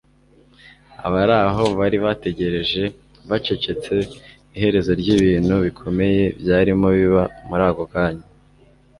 [1.05, 2.83] Abari aho bari bategereje
[3.29, 3.95] bacecetse
[4.55, 8.25] iherezo ry'ibintu bikomeye byarimo biba muri ako kanya.